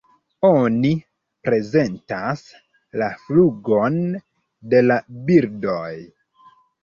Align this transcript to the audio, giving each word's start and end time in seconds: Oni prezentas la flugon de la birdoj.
Oni 0.47 0.91
prezentas 1.47 2.41
la 3.01 3.09
flugon 3.25 3.99
de 4.75 4.83
la 4.87 4.97
birdoj. 5.31 5.93